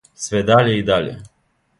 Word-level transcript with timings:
Све 0.21 0.39
даље 0.47 0.73
и 0.77 0.87
даље. 0.87 1.13